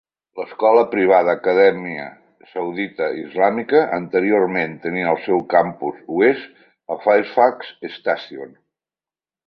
[0.39, 2.05] L'escola privada Acadèmia
[2.53, 8.55] Saudita Islàmica anteriorment tenia el seu campus oest a Fairfax Station.